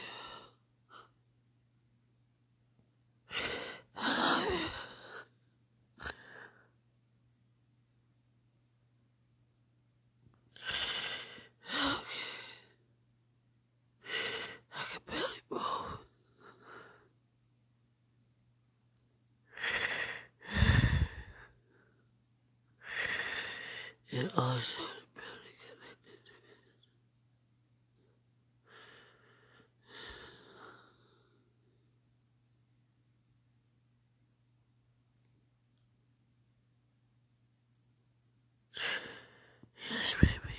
I 3.96 4.08
love 4.18 4.44
you. 4.52 4.68
I 14.74 14.84
can 14.90 15.00
barely 15.06 15.42
move. 15.50 15.98
Your 24.10 24.24
eyes 24.38 24.76
are 24.78 25.04
barely 25.14 25.54
connected 25.60 26.20
to 26.24 26.32
me. 26.32 26.56
Yes, 39.90 40.14
baby. 40.20 40.54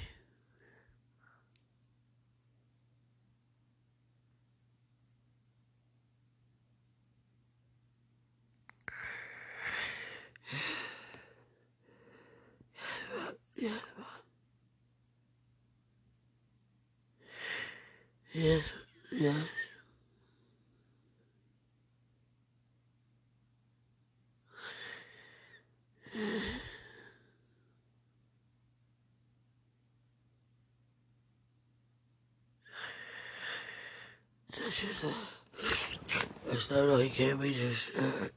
Yes, 13.62 13.82
yes, 18.40 18.64
yes. 19.12 19.48
That's 34.58 34.82
just 34.82 35.04
a, 35.04 35.14
that's 36.48 36.72
not 36.72 36.98
he 37.00 37.10
can't 37.10 37.40
be 37.42 37.54
just, 37.54 37.92
uh, 37.96 38.28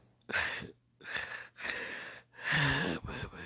baby. 3.06 3.42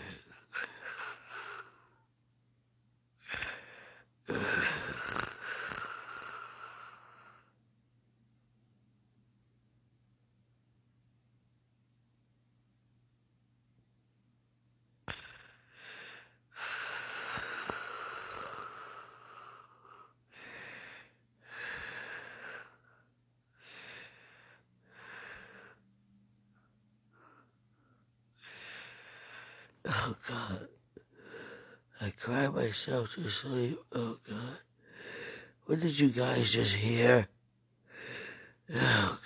Oh 29.88 30.16
God. 30.28 30.68
I 32.00 32.10
cry 32.26 32.48
myself 32.48 33.14
to 33.14 33.30
sleep. 33.30 33.78
Oh 33.92 34.18
God. 34.28 34.58
What 35.66 35.78
did 35.80 35.96
you 35.96 36.08
guys 36.08 36.54
just 36.54 36.74
hear? 36.74 37.28
Oh 38.74 39.18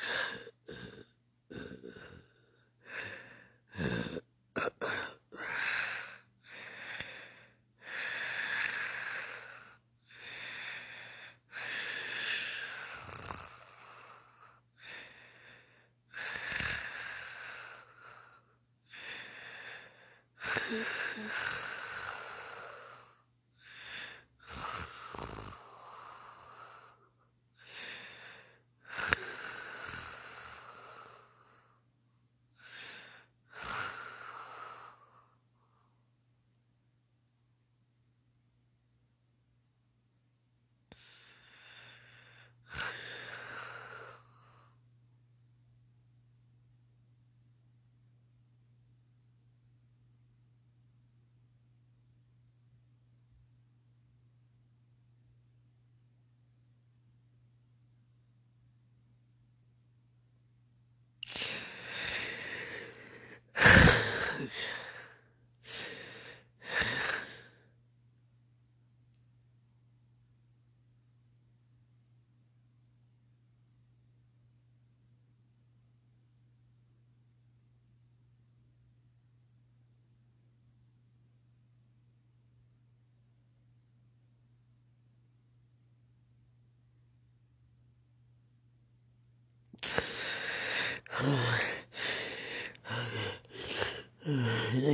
Thank 91.21 91.37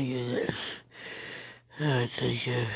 you. 0.09 0.47
Oh, 1.81 2.07
thank 2.17 2.47
you. 2.49 2.67